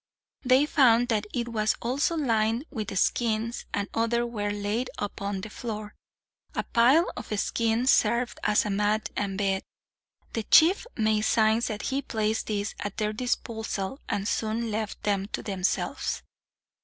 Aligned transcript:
They 0.43 0.65
found 0.65 1.09
that 1.09 1.27
it 1.31 1.49
was 1.49 1.75
also 1.79 2.15
lined 2.15 2.65
with 2.71 2.97
skins, 2.97 3.65
and 3.71 3.87
others 3.93 4.25
were 4.25 4.49
laid 4.49 4.89
upon 4.97 5.41
the 5.41 5.49
floor. 5.51 5.93
A 6.55 6.63
pile 6.63 7.11
of 7.15 7.27
skin 7.39 7.85
served 7.85 8.39
as 8.43 8.65
a 8.65 8.71
mat 8.71 9.11
and 9.15 9.37
bed. 9.37 9.61
The 10.33 10.41
chief 10.41 10.87
made 10.97 11.21
signs 11.21 11.67
that 11.67 11.83
he 11.93 12.01
placed 12.01 12.47
this 12.47 12.73
at 12.79 12.97
their 12.97 13.13
disposal, 13.13 13.99
and 14.09 14.27
soon 14.27 14.71
left 14.71 15.03
them 15.03 15.27
to 15.33 15.43
themselves. 15.43 16.23